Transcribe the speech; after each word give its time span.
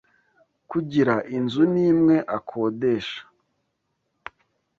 kugira 0.69 1.15
inzu 1.37 1.63
n’imwe 1.73 2.15
akodesha, 2.37 3.21